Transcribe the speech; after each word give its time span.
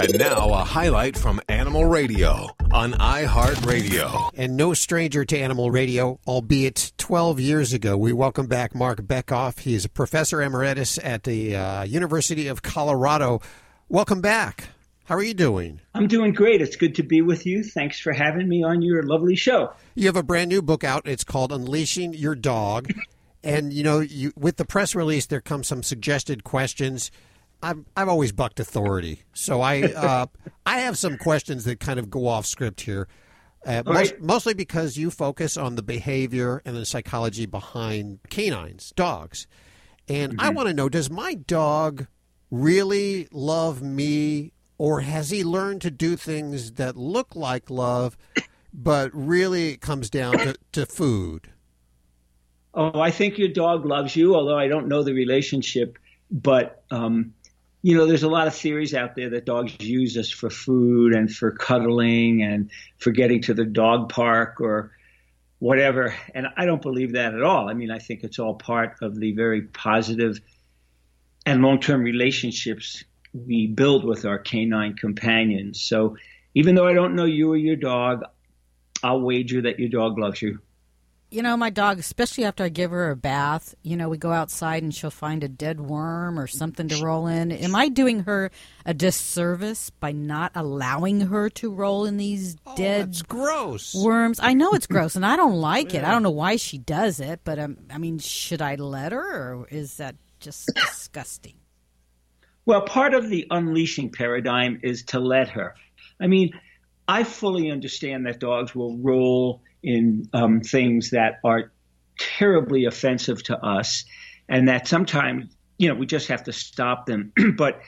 And 0.00 0.16
now 0.16 0.50
a 0.50 0.64
highlight 0.64 1.16
from 1.16 1.40
Animal 1.48 1.84
Radio 1.84 2.54
on 2.70 2.92
iHeartRadio. 2.92 4.30
And 4.34 4.56
no 4.56 4.72
stranger 4.72 5.24
to 5.24 5.36
Animal 5.36 5.72
Radio, 5.72 6.20
albeit 6.24 6.92
12 6.98 7.40
years 7.40 7.72
ago. 7.72 7.96
We 7.96 8.12
welcome 8.12 8.46
back 8.46 8.76
Mark 8.76 9.00
Bekoff. 9.02 9.60
He 9.60 9.74
is 9.74 9.84
a 9.84 9.88
professor 9.88 10.40
emeritus 10.40 10.98
at 11.02 11.24
the 11.24 11.56
uh, 11.56 11.82
University 11.82 12.46
of 12.46 12.62
Colorado. 12.62 13.40
Welcome 13.88 14.20
back. 14.20 14.68
How 15.06 15.16
are 15.16 15.22
you 15.22 15.34
doing? 15.34 15.80
I'm 15.94 16.06
doing 16.06 16.32
great. 16.32 16.62
It's 16.62 16.76
good 16.76 16.94
to 16.96 17.02
be 17.02 17.20
with 17.20 17.44
you. 17.44 17.64
Thanks 17.64 17.98
for 17.98 18.12
having 18.12 18.48
me 18.48 18.62
on 18.62 18.82
your 18.82 19.02
lovely 19.02 19.34
show. 19.34 19.72
You 19.96 20.06
have 20.06 20.16
a 20.16 20.22
brand 20.22 20.48
new 20.48 20.62
book 20.62 20.84
out. 20.84 21.08
It's 21.08 21.24
called 21.24 21.50
Unleashing 21.50 22.14
Your 22.14 22.36
Dog. 22.36 22.92
and 23.42 23.72
you 23.72 23.82
know, 23.82 23.98
you 23.98 24.32
with 24.36 24.58
the 24.58 24.64
press 24.64 24.94
release 24.94 25.26
there 25.26 25.40
come 25.40 25.64
some 25.64 25.82
suggested 25.82 26.44
questions 26.44 27.10
I've 27.62 27.84
I've 27.96 28.08
always 28.08 28.32
bucked 28.32 28.60
authority, 28.60 29.22
so 29.32 29.60
I 29.60 29.82
uh, 29.96 30.26
I 30.64 30.80
have 30.80 30.98
some 30.98 31.16
questions 31.18 31.64
that 31.64 31.80
kind 31.80 31.98
of 31.98 32.10
go 32.10 32.26
off 32.26 32.46
script 32.46 32.82
here. 32.82 33.08
Uh, 33.66 33.82
most, 33.84 34.12
right. 34.12 34.22
Mostly 34.22 34.54
because 34.54 34.96
you 34.96 35.10
focus 35.10 35.56
on 35.56 35.74
the 35.74 35.82
behavior 35.82 36.62
and 36.64 36.76
the 36.76 36.86
psychology 36.86 37.46
behind 37.46 38.20
canines, 38.30 38.92
dogs, 38.94 39.46
and 40.08 40.32
mm-hmm. 40.32 40.40
I 40.40 40.50
want 40.50 40.68
to 40.68 40.74
know: 40.74 40.88
Does 40.88 41.10
my 41.10 41.34
dog 41.34 42.06
really 42.50 43.28
love 43.32 43.82
me, 43.82 44.52
or 44.78 45.00
has 45.00 45.30
he 45.30 45.42
learned 45.42 45.82
to 45.82 45.90
do 45.90 46.16
things 46.16 46.72
that 46.72 46.96
look 46.96 47.34
like 47.34 47.68
love, 47.68 48.16
but 48.72 49.10
really 49.12 49.70
it 49.70 49.80
comes 49.80 50.08
down 50.08 50.38
to, 50.38 50.54
to 50.72 50.86
food? 50.86 51.50
Oh, 52.74 53.00
I 53.00 53.10
think 53.10 53.38
your 53.38 53.48
dog 53.48 53.84
loves 53.84 54.14
you, 54.14 54.36
although 54.36 54.58
I 54.58 54.68
don't 54.68 54.86
know 54.88 55.02
the 55.02 55.14
relationship. 55.14 55.98
But 56.30 56.84
um, 56.90 57.34
you 57.88 57.96
know, 57.96 58.04
there's 58.04 58.22
a 58.22 58.28
lot 58.28 58.46
of 58.46 58.54
theories 58.54 58.92
out 58.92 59.16
there 59.16 59.30
that 59.30 59.46
dogs 59.46 59.74
use 59.80 60.18
us 60.18 60.30
for 60.30 60.50
food 60.50 61.14
and 61.14 61.34
for 61.34 61.50
cuddling 61.50 62.42
and 62.42 62.70
for 62.98 63.12
getting 63.12 63.40
to 63.40 63.54
the 63.54 63.64
dog 63.64 64.10
park 64.10 64.60
or 64.60 64.92
whatever. 65.58 66.14
And 66.34 66.48
I 66.54 66.66
don't 66.66 66.82
believe 66.82 67.14
that 67.14 67.32
at 67.32 67.42
all. 67.42 67.66
I 67.66 67.72
mean, 67.72 67.90
I 67.90 67.98
think 67.98 68.24
it's 68.24 68.38
all 68.38 68.56
part 68.56 68.98
of 69.00 69.18
the 69.18 69.32
very 69.32 69.62
positive 69.62 70.38
and 71.46 71.62
long 71.62 71.80
term 71.80 72.02
relationships 72.02 73.04
we 73.32 73.68
build 73.68 74.04
with 74.04 74.26
our 74.26 74.38
canine 74.38 74.94
companions. 74.94 75.80
So 75.80 76.18
even 76.54 76.74
though 76.74 76.86
I 76.86 76.92
don't 76.92 77.16
know 77.16 77.24
you 77.24 77.50
or 77.50 77.56
your 77.56 77.76
dog, 77.76 78.22
I'll 79.02 79.22
wager 79.22 79.62
that 79.62 79.78
your 79.78 79.88
dog 79.88 80.18
loves 80.18 80.42
you 80.42 80.58
you 81.30 81.42
know, 81.42 81.56
my 81.56 81.70
dog, 81.70 81.98
especially 81.98 82.44
after 82.44 82.64
I 82.64 82.70
give 82.70 82.90
her 82.90 83.10
a 83.10 83.16
bath, 83.16 83.74
you 83.82 83.96
know, 83.96 84.08
we 84.08 84.16
go 84.16 84.32
outside 84.32 84.82
and 84.82 84.94
she'll 84.94 85.10
find 85.10 85.44
a 85.44 85.48
dead 85.48 85.80
worm 85.80 86.38
or 86.38 86.46
something 86.46 86.88
to 86.88 87.04
roll 87.04 87.26
in. 87.26 87.52
Am 87.52 87.74
I 87.74 87.88
doing 87.88 88.20
her 88.20 88.50
a 88.86 88.94
disservice 88.94 89.90
by 89.90 90.12
not 90.12 90.52
allowing 90.54 91.20
her 91.22 91.50
to 91.50 91.70
roll 91.70 92.06
in 92.06 92.16
these 92.16 92.56
oh, 92.66 92.74
dead 92.76 93.16
gross. 93.28 93.94
worms? 93.94 94.40
I 94.42 94.54
know 94.54 94.70
it's 94.72 94.86
gross 94.88 95.16
and 95.16 95.26
I 95.26 95.36
don't 95.36 95.56
like 95.56 95.92
yeah. 95.92 96.00
it. 96.00 96.04
I 96.04 96.12
don't 96.12 96.22
know 96.22 96.30
why 96.30 96.56
she 96.56 96.78
does 96.78 97.20
it, 97.20 97.40
but 97.44 97.58
um, 97.58 97.76
I 97.90 97.98
mean, 97.98 98.18
should 98.18 98.62
I 98.62 98.76
let 98.76 99.12
her 99.12 99.54
or 99.54 99.68
is 99.70 99.98
that 99.98 100.16
just 100.40 100.70
disgusting? 100.74 101.54
Well, 102.64 102.82
part 102.82 103.12
of 103.12 103.28
the 103.28 103.46
unleashing 103.50 104.12
paradigm 104.12 104.80
is 104.82 105.02
to 105.04 105.20
let 105.20 105.50
her. 105.50 105.74
I 106.20 106.26
mean, 106.26 106.52
I 107.06 107.24
fully 107.24 107.70
understand 107.70 108.26
that 108.26 108.40
dogs 108.40 108.74
will 108.74 108.96
roll 108.98 109.62
in 109.82 110.28
um, 110.32 110.60
things 110.60 111.10
that 111.10 111.40
are 111.44 111.72
terribly 112.18 112.84
offensive 112.84 113.42
to 113.44 113.58
us, 113.58 114.04
and 114.48 114.68
that 114.68 114.88
sometimes 114.88 115.54
you 115.78 115.88
know 115.88 115.94
we 115.94 116.06
just 116.06 116.28
have 116.28 116.44
to 116.44 116.52
stop 116.52 117.06
them. 117.06 117.32
but 117.56 117.80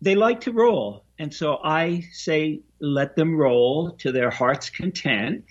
they 0.00 0.14
like 0.14 0.42
to 0.42 0.52
roll, 0.52 1.04
and 1.18 1.32
so 1.32 1.58
I 1.62 2.04
say 2.12 2.60
let 2.80 3.16
them 3.16 3.36
roll 3.36 3.92
to 3.98 4.12
their 4.12 4.30
heart's 4.30 4.70
content. 4.70 5.44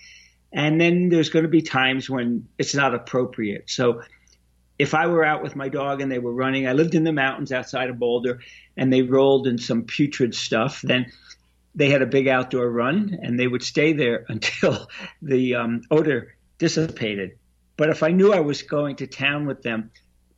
And 0.56 0.80
then 0.80 1.08
there's 1.08 1.30
going 1.30 1.42
to 1.42 1.48
be 1.48 1.62
times 1.62 2.08
when 2.08 2.46
it's 2.58 2.76
not 2.76 2.94
appropriate. 2.94 3.68
So 3.68 4.02
if 4.78 4.94
I 4.94 5.06
were 5.06 5.24
out 5.24 5.42
with 5.42 5.56
my 5.56 5.68
dog 5.68 6.00
and 6.00 6.10
they 6.10 6.18
were 6.18 6.32
running, 6.32 6.66
I 6.66 6.72
lived 6.72 6.94
in 6.94 7.04
the 7.04 7.12
mountains 7.12 7.52
outside 7.52 7.90
of 7.90 7.98
Boulder, 7.98 8.40
and 8.76 8.92
they 8.92 9.02
rolled 9.02 9.46
in 9.46 9.58
some 9.58 9.82
putrid 9.82 10.34
stuff, 10.34 10.80
then 10.82 11.06
they 11.74 11.90
had 11.90 12.02
a 12.02 12.06
big 12.06 12.28
outdoor 12.28 12.68
run 12.68 13.18
and 13.22 13.38
they 13.38 13.46
would 13.46 13.62
stay 13.62 13.92
there 13.92 14.24
until 14.28 14.88
the 15.22 15.56
um, 15.56 15.82
odor 15.90 16.36
dissipated. 16.58 17.38
But 17.76 17.90
if 17.90 18.02
I 18.02 18.10
knew 18.10 18.32
I 18.32 18.40
was 18.40 18.62
going 18.62 18.96
to 18.96 19.06
town 19.06 19.46
with 19.46 19.62
them, 19.62 19.90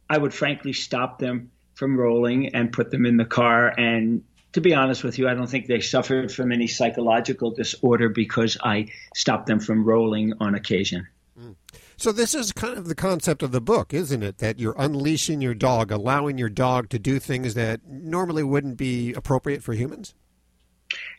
I 0.08 0.16
would 0.16 0.32
frankly 0.32 0.72
stop 0.72 1.18
them 1.18 1.50
from 1.74 1.98
rolling 1.98 2.54
and 2.54 2.72
put 2.72 2.90
them 2.90 3.04
in 3.04 3.18
the 3.18 3.24
car. 3.24 3.68
And 3.68 4.22
to 4.52 4.60
be 4.62 4.74
honest 4.74 5.04
with 5.04 5.18
you, 5.18 5.28
I 5.28 5.34
don't 5.34 5.48
think 5.48 5.66
they 5.66 5.80
suffered 5.80 6.32
from 6.32 6.52
any 6.52 6.66
psychological 6.66 7.50
disorder 7.50 8.08
because 8.08 8.56
I 8.62 8.86
stopped 9.14 9.46
them 9.46 9.60
from 9.60 9.84
rolling 9.84 10.32
on 10.40 10.54
occasion. 10.54 11.06
Mm. 11.38 11.56
So 11.98 12.12
this 12.12 12.34
is 12.34 12.52
kind 12.52 12.78
of 12.78 12.88
the 12.88 12.94
concept 12.94 13.42
of 13.42 13.52
the 13.52 13.60
book, 13.60 13.92
isn't 13.92 14.22
it? 14.22 14.38
That 14.38 14.58
you're 14.58 14.74
unleashing 14.78 15.42
your 15.42 15.54
dog, 15.54 15.90
allowing 15.90 16.38
your 16.38 16.48
dog 16.48 16.88
to 16.90 16.98
do 16.98 17.18
things 17.18 17.54
that 17.54 17.86
normally 17.86 18.42
wouldn't 18.42 18.76
be 18.76 19.12
appropriate 19.12 19.62
for 19.62 19.74
humans. 19.74 20.14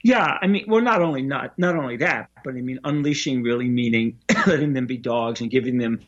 Yeah, 0.04 0.38
I 0.42 0.48
mean, 0.48 0.66
well, 0.68 0.82
not 0.82 1.02
only 1.02 1.22
not 1.22 1.58
not 1.58 1.76
only 1.76 1.98
that, 1.98 2.30
but 2.44 2.56
I 2.56 2.62
mean, 2.62 2.80
unleashing 2.84 3.44
really 3.44 3.68
meaning 3.70 4.20
letting 4.48 4.74
them 4.74 4.86
be 4.86 4.98
dogs 4.98 5.42
and 5.42 5.50
giving 5.50 5.78
them 5.78 6.00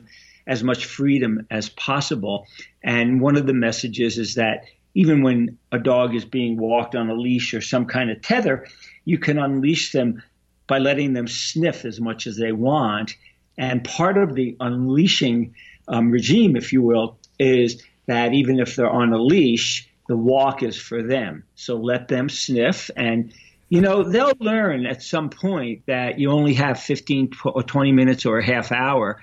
as 0.48 0.64
much 0.64 0.86
freedom 0.86 1.46
as 1.52 1.70
possible. 1.70 2.46
And 2.84 3.22
one 3.22 3.36
of 3.38 3.46
the 3.46 3.54
messages 3.54 4.18
is 4.18 4.36
that 4.36 4.66
even 4.96 5.22
when 5.22 5.58
a 5.72 5.80
dog 5.80 6.16
is 6.16 6.26
being 6.26 6.58
walked 6.58 6.96
on 6.96 7.10
a 7.10 7.14
leash 7.14 7.54
or 7.54 7.62
some 7.62 7.86
kind 7.86 8.10
of 8.10 8.22
tether, 8.22 8.66
you 9.06 9.18
can 9.18 9.38
unleash 9.38 9.92
them 9.92 10.22
by 10.68 10.80
letting 10.80 11.14
them 11.14 11.28
sniff 11.28 11.86
as 11.86 12.00
much 12.02 12.26
as 12.28 12.38
they 12.38 12.52
want. 12.52 13.16
And 13.58 13.84
part 13.84 14.18
of 14.18 14.36
the 14.36 14.56
unleashing 14.60 15.54
um, 15.88 16.12
regime, 16.12 16.56
if 16.56 16.74
you 16.74 16.82
will, 16.82 17.18
is 17.40 17.84
that 18.08 18.34
even 18.34 18.60
if 18.60 18.76
they're 18.76 18.90
on 18.90 19.14
a 19.14 19.22
leash, 19.22 19.88
the 20.08 20.18
walk 20.18 20.64
is 20.64 20.76
for 20.76 21.04
them. 21.04 21.44
So 21.56 21.76
let 21.76 22.08
them 22.08 22.30
sniff 22.30 22.90
and 22.96 23.32
you 23.70 23.82
know, 23.82 24.04
they'll 24.04 24.34
learn 24.40 24.86
at 24.86 25.04
some 25.04 25.30
point 25.30 25.84
that 25.86 26.20
you 26.20 26.32
only 26.32 26.56
have 26.56 26.80
15 26.80 27.32
or 27.46 27.64
20 27.64 27.92
minutes 27.92 28.26
or 28.26 28.40
a 28.40 28.46
half 28.46 28.72
hour, 28.72 29.22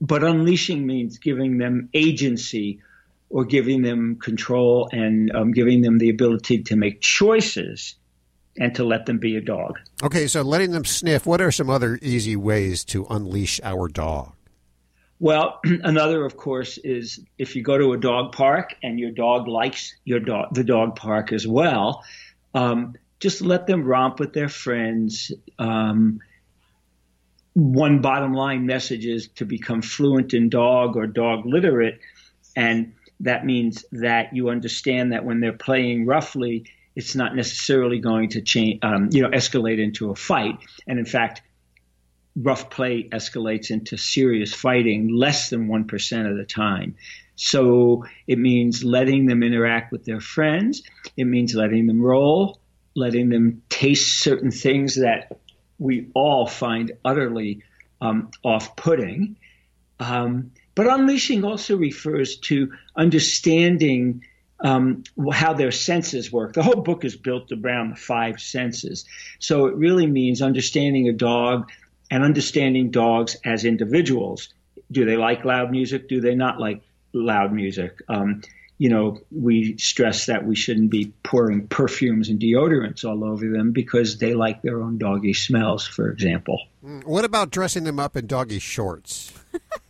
but 0.00 0.22
unleashing 0.22 0.86
means 0.86 1.18
giving 1.18 1.58
them 1.58 1.88
agency 1.92 2.80
or 3.30 3.44
giving 3.44 3.82
them 3.82 4.16
control 4.16 4.88
and 4.92 5.34
um, 5.34 5.50
giving 5.50 5.82
them 5.82 5.98
the 5.98 6.08
ability 6.08 6.62
to 6.62 6.76
make 6.76 7.00
choices 7.00 7.96
and 8.56 8.76
to 8.76 8.84
let 8.84 9.06
them 9.06 9.18
be 9.18 9.36
a 9.36 9.40
dog. 9.40 9.80
Okay, 10.02 10.28
so 10.28 10.42
letting 10.42 10.70
them 10.70 10.84
sniff, 10.84 11.26
what 11.26 11.40
are 11.40 11.50
some 11.50 11.68
other 11.68 11.98
easy 12.00 12.36
ways 12.36 12.84
to 12.84 13.04
unleash 13.10 13.60
our 13.64 13.88
dog? 13.88 14.32
Well, 15.18 15.60
another, 15.64 16.24
of 16.24 16.36
course, 16.36 16.78
is 16.78 17.20
if 17.38 17.56
you 17.56 17.62
go 17.62 17.76
to 17.76 17.92
a 17.92 17.98
dog 17.98 18.32
park 18.32 18.76
and 18.84 19.00
your 19.00 19.10
dog 19.10 19.48
likes 19.48 19.96
your 20.04 20.20
dog, 20.20 20.54
the 20.54 20.62
dog 20.62 20.94
park 20.94 21.32
as 21.32 21.44
well. 21.44 22.04
Um, 22.54 22.94
just 23.24 23.40
let 23.40 23.66
them 23.66 23.84
romp 23.84 24.20
with 24.20 24.34
their 24.34 24.50
friends. 24.50 25.32
Um, 25.58 26.20
one 27.54 28.02
bottom 28.02 28.34
line 28.34 28.66
message 28.66 29.06
is 29.06 29.28
to 29.36 29.46
become 29.46 29.80
fluent 29.80 30.34
in 30.34 30.50
dog 30.50 30.94
or 30.94 31.06
dog 31.06 31.46
literate. 31.46 32.00
And 32.54 32.92
that 33.20 33.46
means 33.46 33.82
that 33.92 34.36
you 34.36 34.50
understand 34.50 35.12
that 35.12 35.24
when 35.24 35.40
they're 35.40 35.54
playing 35.54 36.04
roughly, 36.04 36.66
it's 36.94 37.14
not 37.14 37.34
necessarily 37.34 37.98
going 37.98 38.28
to 38.28 38.42
change, 38.42 38.80
um, 38.82 39.08
you 39.10 39.22
know, 39.22 39.30
escalate 39.30 39.82
into 39.82 40.10
a 40.10 40.14
fight. 40.14 40.58
And 40.86 40.98
in 40.98 41.06
fact, 41.06 41.40
rough 42.36 42.68
play 42.68 43.08
escalates 43.08 43.70
into 43.70 43.96
serious 43.96 44.52
fighting 44.52 45.08
less 45.08 45.48
than 45.48 45.68
1% 45.68 46.30
of 46.30 46.36
the 46.36 46.44
time. 46.44 46.96
So 47.36 48.04
it 48.26 48.38
means 48.38 48.84
letting 48.84 49.24
them 49.24 49.42
interact 49.42 49.92
with 49.92 50.04
their 50.04 50.20
friends. 50.20 50.82
It 51.16 51.24
means 51.24 51.54
letting 51.54 51.86
them 51.86 52.02
roll 52.02 52.60
letting 52.94 53.28
them 53.28 53.62
taste 53.68 54.20
certain 54.20 54.50
things 54.50 54.96
that 54.96 55.38
we 55.78 56.08
all 56.14 56.46
find 56.46 56.92
utterly 57.04 57.62
um, 58.00 58.30
off 58.44 58.76
putting. 58.76 59.36
Um, 59.98 60.52
but 60.74 60.86
unleashing 60.86 61.44
also 61.44 61.76
refers 61.76 62.36
to 62.38 62.72
understanding 62.96 64.24
um, 64.60 65.04
how 65.32 65.52
their 65.52 65.70
senses 65.70 66.32
work. 66.32 66.54
The 66.54 66.62
whole 66.62 66.82
book 66.82 67.04
is 67.04 67.16
built 67.16 67.50
around 67.52 67.90
the 67.90 67.96
five 67.96 68.40
senses. 68.40 69.04
So 69.38 69.66
it 69.66 69.74
really 69.74 70.06
means 70.06 70.42
understanding 70.42 71.08
a 71.08 71.12
dog 71.12 71.70
and 72.10 72.22
understanding 72.22 72.90
dogs 72.90 73.36
as 73.44 73.64
individuals. 73.64 74.52
Do 74.90 75.04
they 75.04 75.16
like 75.16 75.44
loud 75.44 75.70
music? 75.70 76.08
Do 76.08 76.20
they 76.20 76.34
not 76.34 76.60
like 76.60 76.82
loud 77.12 77.52
music? 77.52 78.00
You 78.78 78.88
know, 78.88 79.20
we 79.30 79.78
stress 79.78 80.26
that 80.26 80.44
we 80.46 80.56
shouldn't 80.56 80.90
be 80.90 81.12
pouring 81.22 81.68
perfumes 81.68 82.28
and 82.28 82.40
deodorants 82.40 83.04
all 83.04 83.24
over 83.24 83.48
them 83.48 83.70
because 83.70 84.18
they 84.18 84.34
like 84.34 84.62
their 84.62 84.82
own 84.82 84.98
doggy 84.98 85.32
smells, 85.32 85.86
for 85.86 86.10
example. 86.10 86.60
Mm, 86.84 87.04
what 87.04 87.24
about 87.24 87.50
dressing 87.50 87.84
them 87.84 88.00
up 88.00 88.16
in 88.16 88.26
doggy 88.26 88.58
shorts? 88.58 89.32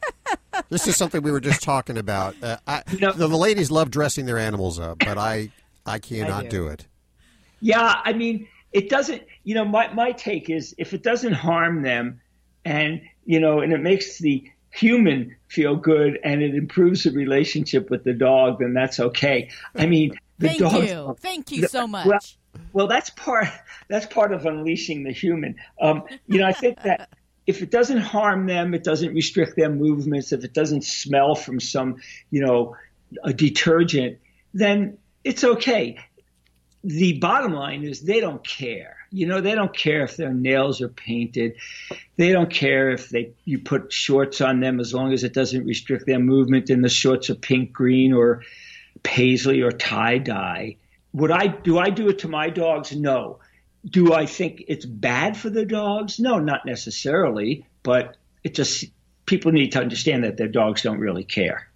this 0.68 0.86
is 0.86 0.96
something 0.96 1.22
we 1.22 1.30
were 1.30 1.40
just 1.40 1.62
talking 1.62 1.96
about. 1.96 2.34
Uh, 2.42 2.58
I, 2.66 2.82
you 2.90 2.98
know, 2.98 3.12
the, 3.12 3.26
the, 3.26 3.36
ladies 3.36 3.70
love 3.70 3.90
dressing 3.90 4.26
their 4.26 4.38
animals 4.38 4.78
up, 4.78 4.98
but 4.98 5.16
I, 5.16 5.50
I 5.86 5.98
cannot 5.98 6.44
I 6.46 6.48
do. 6.48 6.48
do. 6.48 6.68
it. 6.68 6.86
Yeah, 7.60 8.00
I 8.04 8.12
mean, 8.12 8.46
it 8.72 8.90
doesn't. 8.90 9.22
You 9.44 9.54
know, 9.54 9.64
my 9.64 9.92
my 9.94 10.12
take 10.12 10.50
is 10.50 10.74
if 10.76 10.92
it 10.92 11.02
doesn't 11.02 11.32
harm 11.32 11.82
them, 11.82 12.20
and 12.64 13.00
you 13.24 13.40
know, 13.40 13.60
and 13.60 13.72
it 13.72 13.80
makes 13.80 14.18
the 14.18 14.44
human 14.74 15.36
feel 15.48 15.76
good 15.76 16.18
and 16.24 16.42
it 16.42 16.54
improves 16.54 17.04
the 17.04 17.10
relationship 17.10 17.90
with 17.90 18.04
the 18.04 18.12
dog, 18.12 18.58
then 18.58 18.74
that's 18.74 18.98
okay. 18.98 19.50
I 19.74 19.86
mean, 19.86 20.18
the 20.38 20.48
Thank 20.48 20.88
you. 20.88 21.16
Thank 21.20 21.52
you 21.52 21.68
so 21.68 21.86
much. 21.86 22.06
Well, 22.06 22.20
well, 22.72 22.86
that's 22.86 23.10
part. 23.10 23.48
That's 23.88 24.06
part 24.06 24.32
of 24.32 24.46
unleashing 24.46 25.04
the 25.04 25.12
human. 25.12 25.56
Um, 25.80 26.04
you 26.26 26.38
know, 26.38 26.46
I 26.46 26.52
think 26.52 26.82
that 26.82 27.10
if 27.46 27.62
it 27.62 27.70
doesn't 27.70 27.98
harm 27.98 28.46
them, 28.46 28.74
it 28.74 28.82
doesn't 28.82 29.14
restrict 29.14 29.56
their 29.56 29.70
movements. 29.70 30.32
If 30.32 30.44
it 30.44 30.52
doesn't 30.52 30.84
smell 30.84 31.34
from 31.34 31.60
some, 31.60 31.96
you 32.30 32.44
know, 32.44 32.76
a 33.22 33.32
detergent, 33.32 34.18
then 34.54 34.98
it's 35.22 35.44
okay. 35.44 35.98
The 36.84 37.14
bottom 37.18 37.54
line 37.54 37.82
is 37.82 38.02
they 38.02 38.20
don't 38.20 38.46
care. 38.46 38.96
You 39.10 39.26
know, 39.26 39.40
they 39.40 39.54
don't 39.54 39.74
care 39.74 40.02
if 40.02 40.16
their 40.16 40.34
nails 40.34 40.82
are 40.82 40.88
painted. 40.88 41.54
They 42.16 42.30
don't 42.30 42.50
care 42.50 42.90
if 42.90 43.08
they 43.08 43.32
you 43.44 43.58
put 43.58 43.92
shorts 43.92 44.42
on 44.42 44.60
them 44.60 44.80
as 44.80 44.92
long 44.92 45.12
as 45.12 45.24
it 45.24 45.32
doesn't 45.32 45.64
restrict 45.64 46.06
their 46.06 46.18
movement 46.18 46.68
and 46.68 46.84
the 46.84 46.90
shorts 46.90 47.30
are 47.30 47.34
pink, 47.34 47.72
green, 47.72 48.12
or 48.12 48.42
paisley 49.02 49.62
or 49.62 49.72
tie 49.72 50.18
dye. 50.18 50.76
Would 51.14 51.30
I 51.30 51.46
do 51.46 51.78
I 51.78 51.90
do 51.90 52.08
it 52.10 52.18
to 52.20 52.28
my 52.28 52.50
dogs? 52.50 52.94
No. 52.94 53.38
Do 53.86 54.12
I 54.12 54.26
think 54.26 54.64
it's 54.68 54.84
bad 54.84 55.36
for 55.36 55.48
the 55.48 55.64
dogs? 55.64 56.18
No, 56.20 56.38
not 56.38 56.66
necessarily, 56.66 57.66
but 57.82 58.16
it 58.42 58.54
just 58.54 58.84
people 59.24 59.52
need 59.52 59.72
to 59.72 59.80
understand 59.80 60.24
that 60.24 60.36
their 60.36 60.48
dogs 60.48 60.82
don't 60.82 60.98
really 60.98 61.24
care. 61.24 61.68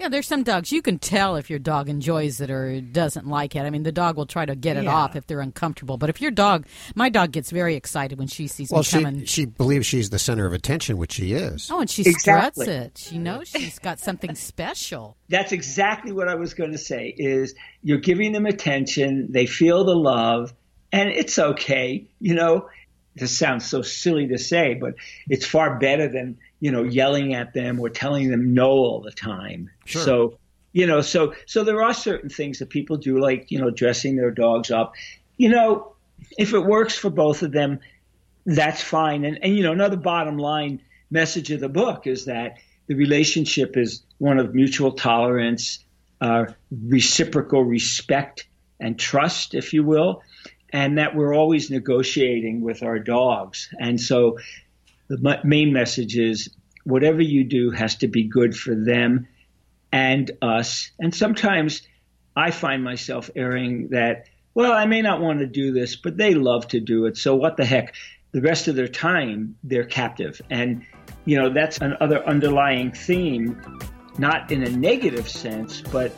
Yeah, 0.00 0.08
there's 0.08 0.26
some 0.28 0.44
dogs 0.44 0.70
you 0.70 0.82
can 0.82 0.98
tell 0.98 1.34
if 1.36 1.50
your 1.50 1.58
dog 1.58 1.88
enjoys 1.88 2.40
it 2.40 2.48
or 2.50 2.80
doesn't 2.80 3.26
like 3.26 3.56
it. 3.56 3.60
I 3.60 3.70
mean, 3.70 3.82
the 3.82 3.90
dog 3.92 4.16
will 4.16 4.26
try 4.26 4.46
to 4.46 4.54
get 4.54 4.76
it 4.76 4.84
Yeah. 4.84 4.94
off 4.94 5.16
if 5.16 5.26
they're 5.26 5.40
uncomfortable. 5.40 5.96
But 5.96 6.10
if 6.10 6.20
your 6.20 6.30
dog, 6.30 6.66
my 6.94 7.08
dog 7.08 7.32
gets 7.32 7.50
very 7.50 7.74
excited 7.74 8.18
when 8.18 8.28
she 8.28 8.46
sees 8.46 8.70
Well, 8.70 8.80
me 8.80 8.84
she 8.84 9.02
coming. 9.02 9.24
she 9.24 9.46
believes 9.46 9.86
she's 9.86 10.10
the 10.10 10.18
center 10.18 10.46
of 10.46 10.52
attention, 10.52 10.96
which 10.96 11.12
she 11.12 11.32
is. 11.32 11.68
Oh, 11.72 11.80
and 11.80 11.90
she 11.90 12.02
Exactly. 12.02 12.66
struts 12.66 12.84
it. 12.84 12.98
She 12.98 13.18
knows 13.18 13.48
she's 13.48 13.78
got 13.80 13.98
something 13.98 14.34
special. 14.36 15.16
That's 15.28 15.50
exactly 15.52 16.12
what 16.12 16.28
I 16.28 16.36
was 16.36 16.54
going 16.54 16.72
to 16.72 16.78
say 16.78 17.14
is 17.18 17.54
you're 17.82 17.98
giving 17.98 18.32
them 18.32 18.46
attention, 18.46 19.26
they 19.30 19.46
feel 19.46 19.84
the 19.84 19.96
love, 19.96 20.54
and 20.92 21.08
it's 21.08 21.38
okay. 21.38 22.06
You 22.20 22.34
know, 22.36 22.68
this 23.18 23.38
sounds 23.38 23.64
so 23.64 23.82
silly 23.82 24.26
to 24.28 24.38
say, 24.38 24.74
but 24.74 24.94
it's 25.28 25.46
far 25.46 25.78
better 25.78 26.08
than, 26.08 26.38
you 26.60 26.70
know, 26.70 26.82
yelling 26.82 27.34
at 27.34 27.54
them 27.54 27.80
or 27.80 27.88
telling 27.88 28.30
them 28.30 28.54
no 28.54 28.70
all 28.70 29.00
the 29.00 29.12
time. 29.12 29.70
Sure. 29.84 30.02
So, 30.02 30.38
you 30.72 30.86
know, 30.86 31.00
so 31.00 31.34
so 31.46 31.64
there 31.64 31.82
are 31.82 31.94
certain 31.94 32.30
things 32.30 32.58
that 32.58 32.70
people 32.70 32.96
do 32.96 33.18
like, 33.18 33.50
you 33.50 33.58
know, 33.58 33.70
dressing 33.70 34.16
their 34.16 34.30
dogs 34.30 34.70
up. 34.70 34.94
You 35.36 35.48
know, 35.48 35.94
if 36.36 36.52
it 36.52 36.60
works 36.60 36.96
for 36.96 37.10
both 37.10 37.42
of 37.42 37.52
them, 37.52 37.80
that's 38.44 38.82
fine. 38.82 39.24
And, 39.24 39.38
and 39.42 39.56
you 39.56 39.62
know, 39.62 39.72
another 39.72 39.96
bottom 39.96 40.38
line 40.38 40.80
message 41.10 41.50
of 41.50 41.60
the 41.60 41.68
book 41.68 42.06
is 42.06 42.24
that 42.26 42.58
the 42.86 42.94
relationship 42.94 43.76
is 43.76 44.02
one 44.18 44.38
of 44.38 44.54
mutual 44.54 44.92
tolerance, 44.92 45.84
uh, 46.20 46.46
reciprocal 46.70 47.64
respect 47.64 48.46
and 48.80 48.98
trust, 48.98 49.54
if 49.54 49.72
you 49.72 49.84
will, 49.84 50.22
and 50.72 50.98
that 50.98 51.14
we're 51.14 51.34
always 51.34 51.70
negotiating 51.70 52.60
with 52.60 52.82
our 52.82 52.98
dogs. 52.98 53.68
And 53.78 54.00
so 54.00 54.38
the 55.08 55.40
main 55.44 55.72
message 55.72 56.16
is 56.16 56.50
whatever 56.84 57.22
you 57.22 57.44
do 57.44 57.70
has 57.70 57.96
to 57.96 58.08
be 58.08 58.24
good 58.24 58.56
for 58.56 58.74
them 58.74 59.26
and 59.92 60.30
us. 60.42 60.90
And 60.98 61.14
sometimes 61.14 61.82
I 62.36 62.50
find 62.50 62.84
myself 62.84 63.30
erring 63.34 63.88
that, 63.88 64.26
well, 64.54 64.72
I 64.72 64.86
may 64.86 65.02
not 65.02 65.20
want 65.20 65.40
to 65.40 65.46
do 65.46 65.72
this, 65.72 65.96
but 65.96 66.16
they 66.16 66.34
love 66.34 66.68
to 66.68 66.80
do 66.80 67.06
it. 67.06 67.16
So 67.16 67.34
what 67.34 67.56
the 67.56 67.64
heck? 67.64 67.94
The 68.32 68.42
rest 68.42 68.68
of 68.68 68.76
their 68.76 68.88
time, 68.88 69.56
they're 69.64 69.84
captive. 69.84 70.42
And, 70.50 70.84
you 71.24 71.38
know, 71.38 71.50
that's 71.52 71.78
another 71.78 72.22
underlying 72.26 72.92
theme, 72.92 73.60
not 74.18 74.52
in 74.52 74.62
a 74.62 74.70
negative 74.70 75.28
sense, 75.28 75.80
but, 75.80 76.12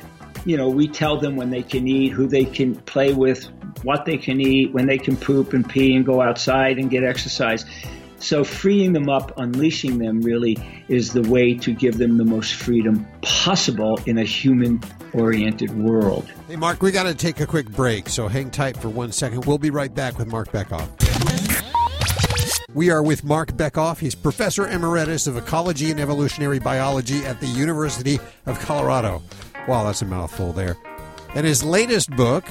you 0.45 0.57
know, 0.57 0.69
we 0.69 0.89
tell 0.89 1.19
them 1.19 1.37
when 1.37 1.51
they 1.51 1.63
can 1.63 1.87
eat, 1.87 2.09
who 2.09 2.27
they 2.27 2.45
can 2.45 2.75
play 2.75 3.13
with, 3.13 3.45
what 3.83 4.05
they 4.05 4.17
can 4.17 4.41
eat, 4.41 4.73
when 4.73 4.87
they 4.87 4.99
can 4.99 5.17
poop 5.17 5.53
and 5.53 5.69
pee 5.69 5.95
and 5.95 6.05
go 6.05 6.21
outside 6.21 6.79
and 6.79 6.91
get 6.91 7.05
exercise. 7.05 7.65
So 8.19 8.45
freeing 8.45 8.93
them 8.93 9.09
up, 9.09 9.39
unleashing 9.39 9.99
them 9.99 10.21
really 10.21 10.59
is 10.89 11.13
the 11.13 11.23
way 11.23 11.55
to 11.55 11.73
give 11.73 11.97
them 11.97 12.19
the 12.19 12.25
most 12.25 12.55
freedom 12.55 13.07
possible 13.23 13.99
in 14.05 14.19
a 14.19 14.25
human 14.25 14.83
oriented 15.15 15.77
world. 15.77 16.31
Hey, 16.47 16.57
Mark, 16.57 16.83
we 16.83 16.91
got 16.91 17.05
to 17.05 17.15
take 17.15 17.41
a 17.41 17.47
quick 17.47 17.69
break, 17.71 18.09
so 18.09 18.29
hang 18.29 18.51
tight 18.51 18.77
for 18.77 18.91
one 18.91 19.11
second. 19.13 19.47
We'll 19.47 19.59
be 19.59 19.71
right 19.71 19.95
back 19.95 20.19
with 20.19 20.29
Mark 20.29 20.53
Bekoff. 20.53 20.89
We 22.75 22.91
are 22.91 23.03
with 23.03 23.25
Mark 23.25 23.53
Bekoff. 23.53 23.99
He's 23.99 24.15
professor 24.15 24.69
emeritus 24.69 25.27
of 25.27 25.37
ecology 25.37 25.91
and 25.91 25.99
evolutionary 25.99 26.61
biology 26.61 27.25
at 27.25 27.41
the 27.41 27.49
University 27.49 28.21
of 28.47 28.61
Colorado. 28.61 29.23
Wow, 29.69 29.85
that's 29.85 30.03
a 30.03 30.07
mouthful 30.07 30.53
there. 30.53 30.77
And 31.35 31.47
his 31.47 31.63
latest 31.63 32.11
book 32.11 32.45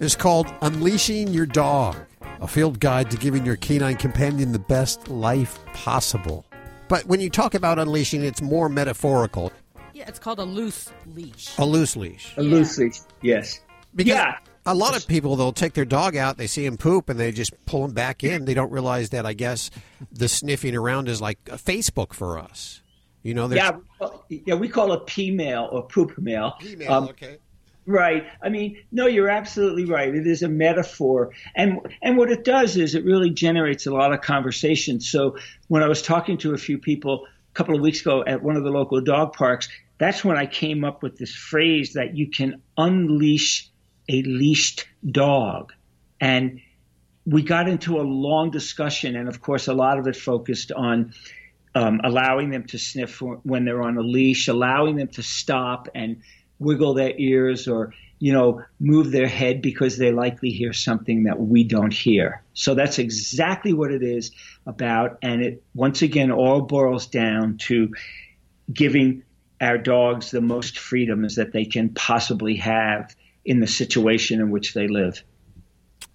is 0.00 0.16
called 0.16 0.52
Unleashing 0.62 1.28
Your 1.28 1.46
Dog, 1.46 1.96
a 2.40 2.48
field 2.48 2.80
guide 2.80 3.10
to 3.12 3.16
giving 3.16 3.46
your 3.46 3.56
canine 3.56 3.96
companion 3.96 4.52
the 4.52 4.58
best 4.58 5.08
life 5.08 5.58
possible. 5.74 6.44
But 6.88 7.06
when 7.06 7.20
you 7.20 7.30
talk 7.30 7.54
about 7.54 7.78
unleashing, 7.78 8.24
it's 8.24 8.42
more 8.42 8.68
metaphorical, 8.68 9.52
Yeah, 9.92 10.04
it's 10.08 10.18
called 10.18 10.38
a 10.40 10.44
loose 10.44 10.90
leash. 11.14 11.56
a 11.58 11.64
loose 11.64 11.96
leash. 11.96 12.34
A 12.36 12.42
loose 12.42 12.76
leash, 12.78 13.00
yes. 13.22 13.60
Because 13.94 14.14
Yeah. 14.14 14.36
a 14.66 14.74
lot 14.74 14.96
of 14.96 15.06
people 15.06 15.36
they'll 15.36 15.52
take 15.52 15.72
their 15.74 15.84
dog 15.86 16.16
out, 16.16 16.36
they 16.36 16.46
see 16.46 16.66
him 16.66 16.76
poop, 16.76 17.08
and 17.08 17.18
they 17.18 17.32
just 17.32 17.52
pull 17.64 17.84
him 17.84 17.92
back 17.92 18.22
in. 18.24 18.44
They 18.44 18.54
don't 18.54 18.70
realize 18.72 19.10
that 19.10 19.24
I 19.24 19.32
guess 19.34 19.70
the 20.12 20.28
sniffing 20.28 20.74
around 20.76 21.08
is 21.08 21.20
like 21.20 21.38
a 21.50 21.56
Facebook 21.56 22.12
for 22.12 22.38
us. 22.38 22.82
You 23.26 23.34
know, 23.34 23.50
Yeah, 23.50 23.78
well, 23.98 24.24
yeah, 24.28 24.54
we 24.54 24.68
call 24.68 24.92
it 24.92 25.04
pee 25.06 25.32
mail 25.32 25.68
or 25.72 25.82
poop 25.86 26.16
mail. 26.16 26.54
email, 26.64 26.92
Um, 26.92 27.08
okay. 27.08 27.38
Right. 27.84 28.24
I 28.42 28.48
mean, 28.48 28.78
no, 28.92 29.06
you're 29.06 29.28
absolutely 29.28 29.84
right. 29.84 30.12
It 30.14 30.26
is 30.26 30.42
a 30.42 30.48
metaphor, 30.48 31.32
and 31.54 31.80
and 32.02 32.16
what 32.16 32.30
it 32.30 32.44
does 32.44 32.76
is 32.76 32.94
it 32.94 33.04
really 33.04 33.30
generates 33.30 33.86
a 33.86 33.92
lot 33.92 34.12
of 34.12 34.20
conversation. 34.20 35.00
So 35.00 35.36
when 35.68 35.82
I 35.82 35.88
was 35.88 36.02
talking 36.02 36.38
to 36.38 36.54
a 36.54 36.58
few 36.58 36.78
people 36.78 37.26
a 37.26 37.54
couple 37.54 37.74
of 37.76 37.80
weeks 37.80 38.00
ago 38.00 38.24
at 38.26 38.42
one 38.42 38.56
of 38.56 38.64
the 38.64 38.70
local 38.70 39.00
dog 39.00 39.34
parks, 39.34 39.68
that's 39.98 40.24
when 40.24 40.36
I 40.36 40.46
came 40.46 40.84
up 40.84 41.02
with 41.02 41.16
this 41.16 41.34
phrase 41.34 41.92
that 41.94 42.16
you 42.16 42.28
can 42.28 42.60
unleash 42.76 43.68
a 44.08 44.22
leashed 44.22 44.86
dog, 45.08 45.72
and 46.20 46.60
we 47.24 47.42
got 47.42 47.68
into 47.68 48.00
a 48.00 48.02
long 48.02 48.50
discussion, 48.50 49.16
and 49.16 49.28
of 49.28 49.40
course, 49.40 49.68
a 49.68 49.74
lot 49.74 49.98
of 49.98 50.06
it 50.06 50.16
focused 50.16 50.70
on 50.72 51.12
um, 51.76 52.00
allowing 52.02 52.48
them 52.48 52.64
to 52.64 52.78
sniff 52.78 53.20
when 53.20 53.66
they're 53.66 53.82
on 53.82 53.98
a 53.98 54.00
leash, 54.00 54.48
allowing 54.48 54.96
them 54.96 55.08
to 55.08 55.22
stop 55.22 55.88
and 55.94 56.22
wiggle 56.58 56.94
their 56.94 57.12
ears 57.18 57.68
or 57.68 57.92
you 58.18 58.32
know 58.32 58.62
move 58.80 59.12
their 59.12 59.26
head 59.28 59.60
because 59.60 59.98
they 59.98 60.10
likely 60.10 60.48
hear 60.48 60.72
something 60.72 61.24
that 61.24 61.38
we 61.38 61.64
don't 61.64 61.92
hear. 61.92 62.42
So 62.54 62.74
that's 62.74 62.98
exactly 62.98 63.74
what 63.74 63.92
it 63.92 64.02
is 64.02 64.30
about, 64.64 65.18
and 65.20 65.42
it 65.42 65.62
once 65.74 66.00
again 66.00 66.32
all 66.32 66.62
boils 66.62 67.08
down 67.08 67.58
to 67.68 67.92
giving 68.72 69.22
our 69.60 69.76
dogs 69.76 70.30
the 70.30 70.40
most 70.40 70.78
freedoms 70.78 71.36
that 71.36 71.52
they 71.52 71.66
can 71.66 71.90
possibly 71.90 72.56
have 72.56 73.14
in 73.44 73.60
the 73.60 73.66
situation 73.66 74.40
in 74.40 74.50
which 74.50 74.72
they 74.72 74.88
live. 74.88 75.22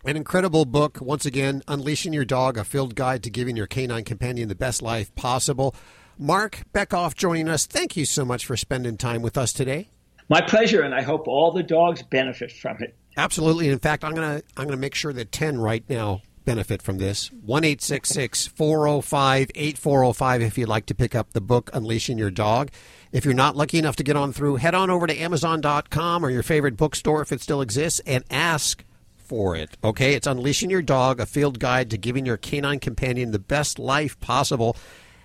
An 0.04 0.18
incredible 0.18 0.66
book, 0.66 0.98
once 1.00 1.28
again, 1.28 1.62
Unleashing 1.68 2.12
Your 2.12 2.26
Dog, 2.26 2.58
a 2.58 2.64
field 2.64 2.96
guide 2.96 3.22
to 3.24 3.30
giving 3.30 3.56
your 3.56 3.68
canine 3.68 4.04
companion 4.04 4.50
the 4.50 4.56
best 4.56 4.82
life 4.82 5.14
possible. 5.14 5.76
Mark 6.18 6.64
Bekoff 6.74 7.14
joining 7.14 7.48
us. 7.48 7.68
Thank 7.68 7.96
you 7.96 8.06
so 8.06 8.26
much 8.26 8.46
for 8.46 8.58
spending 8.58 8.98
time 8.98 9.22
with 9.22 9.38
us 9.38 9.54
today. 9.54 9.90
My 10.28 10.42
pleasure, 10.42 10.82
and 10.82 10.96
I 10.96 11.04
hope 11.04 11.28
all 11.28 11.52
the 11.52 11.62
dogs 11.62 12.02
benefit 12.02 12.52
from 12.52 12.78
it. 12.80 12.96
Absolutely. 13.16 13.70
In 13.70 13.78
fact, 13.78 14.04
I'm 14.04 14.16
gonna 14.16 14.42
I'm 14.58 14.66
gonna 14.66 14.78
make 14.78 14.96
sure 14.96 15.14
that 15.14 15.32
ten 15.32 15.60
right 15.60 15.84
now 15.90 16.22
benefit 16.46 16.82
from 16.82 16.98
this. 16.98 17.32
One 17.32 17.64
eight 17.64 17.82
six 17.82 18.10
six 18.10 18.48
four 18.48 18.88
zero 18.88 19.02
five 19.02 19.52
eight 19.54 19.78
four 19.78 20.00
zero 20.00 20.14
five. 20.14 20.42
If 20.42 20.58
you'd 20.58 20.70
like 20.70 20.88
to 20.88 20.96
pick 20.96 21.14
up 21.14 21.34
the 21.34 21.42
book 21.42 21.70
Unleashing 21.74 22.18
Your 22.18 22.32
Dog. 22.32 22.72
If 23.12 23.26
you're 23.26 23.34
not 23.34 23.56
lucky 23.56 23.78
enough 23.78 23.98
to 23.98 24.04
get 24.04 24.16
on 24.16 24.32
through, 24.32 24.56
head 24.56 24.74
on 24.74 24.90
over 24.90 25.06
to 25.06 25.16
Amazon.com 25.16 26.26
or 26.26 26.30
your 26.30 26.44
favorite 26.44 26.78
bookstore 26.78 27.22
if 27.22 27.32
it 27.32 27.42
still 27.42 27.62
exists, 27.62 28.00
and 28.08 28.24
ask 28.32 28.84
for 29.32 29.56
it. 29.56 29.78
Okay, 29.82 30.14
it's 30.14 30.28
Unleashing 30.28 30.70
Your 30.70 30.82
Dog, 30.82 31.22
a 31.22 31.26
field 31.26 31.58
guide 31.58 31.90
to 31.92 31.98
giving 31.98 32.26
your 32.26 32.36
canine 32.36 32.82
companion 32.82 33.32
the 33.32 33.40
best 33.40 33.80
life 33.80 34.20
possible. 34.20 34.76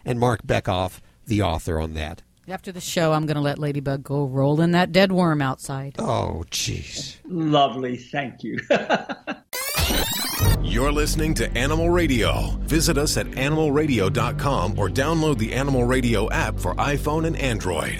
And 0.05 0.21
Mark 0.21 0.47
Bekoff, 0.47 1.01
the 1.27 1.43
author 1.43 1.81
on 1.81 1.95
that. 1.95 2.23
After 2.47 2.71
the 2.71 2.81
show, 2.81 3.13
I'm 3.13 3.27
going 3.27 3.35
to 3.35 3.41
let 3.41 3.59
Ladybug 3.59 4.05
go 4.05 4.25
roll 4.25 4.61
in 4.61 4.71
that 4.71 4.93
dead 4.93 5.11
worm 5.11 5.43
outside. 5.43 5.97
Oh, 5.99 6.45
jeez. 6.53 7.17
Lovely, 7.25 7.97
thank 7.97 8.45
you. 8.45 8.61
You're 10.63 10.93
listening 10.93 11.35
to 11.35 11.51
Animal 11.59 11.91
Radio. 11.91 12.51
Visit 12.61 12.99
us 12.99 13.17
at 13.17 13.27
animalradio.com 13.27 14.79
or 14.79 14.89
download 14.89 15.39
the 15.39 15.53
Animal 15.53 15.83
Radio 15.83 16.31
app 16.31 16.61
for 16.61 16.77
iPhone 16.77 17.27
and 17.27 17.37
Android. 17.37 17.99